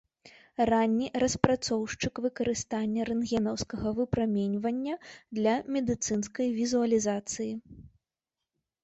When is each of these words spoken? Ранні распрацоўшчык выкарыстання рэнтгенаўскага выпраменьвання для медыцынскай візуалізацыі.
Ранні 0.69 1.07
распрацоўшчык 1.23 2.13
выкарыстання 2.23 3.01
рэнтгенаўскага 3.09 3.89
выпраменьвання 3.99 4.95
для 5.41 5.53
медыцынскай 5.77 6.47
візуалізацыі. 6.57 7.51